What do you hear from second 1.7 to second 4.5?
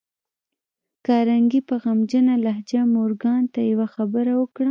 غمجنه لهجه مورګان ته يوه خبره